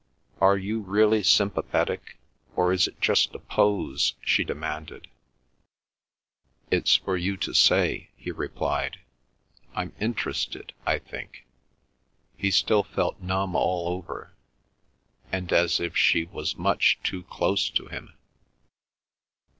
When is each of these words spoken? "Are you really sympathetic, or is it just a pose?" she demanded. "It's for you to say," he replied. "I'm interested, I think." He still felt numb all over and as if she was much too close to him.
"Are 0.39 0.57
you 0.57 0.79
really 0.81 1.21
sympathetic, 1.21 2.17
or 2.55 2.73
is 2.73 2.87
it 2.87 2.99
just 2.99 3.35
a 3.35 3.39
pose?" 3.39 4.15
she 4.25 4.43
demanded. 4.43 5.07
"It's 6.71 6.95
for 6.95 7.15
you 7.15 7.37
to 7.37 7.53
say," 7.53 8.09
he 8.17 8.31
replied. 8.31 8.97
"I'm 9.75 9.93
interested, 9.99 10.73
I 10.87 10.97
think." 10.97 11.45
He 12.35 12.49
still 12.49 12.81
felt 12.81 13.21
numb 13.21 13.55
all 13.55 13.89
over 13.89 14.33
and 15.31 15.53
as 15.53 15.79
if 15.79 15.95
she 15.95 16.23
was 16.23 16.55
much 16.57 16.97
too 17.03 17.21
close 17.21 17.69
to 17.69 17.85
him. 17.85 18.13